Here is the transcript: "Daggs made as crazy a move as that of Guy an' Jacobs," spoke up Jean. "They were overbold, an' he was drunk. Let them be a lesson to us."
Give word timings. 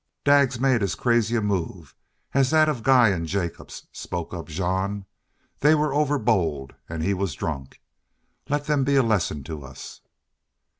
"Daggs 0.23 0.59
made 0.59 0.81
as 0.81 0.95
crazy 0.95 1.35
a 1.35 1.41
move 1.41 1.93
as 2.33 2.49
that 2.49 2.67
of 2.67 2.81
Guy 2.81 3.09
an' 3.11 3.27
Jacobs," 3.27 3.85
spoke 3.91 4.33
up 4.33 4.47
Jean. 4.47 5.05
"They 5.59 5.75
were 5.75 5.93
overbold, 5.93 6.73
an' 6.89 7.01
he 7.01 7.13
was 7.13 7.35
drunk. 7.35 7.79
Let 8.49 8.65
them 8.65 8.83
be 8.83 8.95
a 8.95 9.03
lesson 9.03 9.43
to 9.43 9.63
us." 9.63 10.01